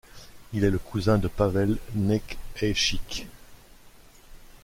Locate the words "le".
0.71-0.79